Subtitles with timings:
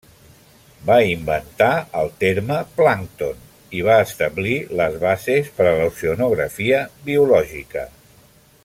[0.85, 1.67] Va inventar
[2.03, 3.45] el terme plàncton
[3.81, 6.81] i va establir les bases per a l'oceanografia
[7.11, 7.87] biològica.